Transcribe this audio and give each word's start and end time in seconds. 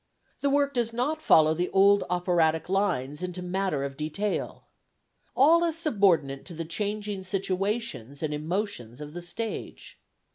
The 0.39 0.49
work 0.49 0.73
does 0.73 0.91
not 0.93 1.21
follow 1.21 1.53
the 1.53 1.69
old 1.69 2.03
operatic 2.09 2.69
lines 2.69 3.21
into 3.21 3.43
matter 3.43 3.83
of 3.83 3.95
detail. 3.97 4.63
All 5.35 5.63
is 5.63 5.77
subordinate 5.77 6.43
to 6.45 6.55
the 6.55 6.65
changing 6.65 7.23
situations 7.23 8.23
and 8.23 8.33
emotions 8.33 8.99
of 8.99 9.13
the 9.13 9.21
stage. 9.21 9.99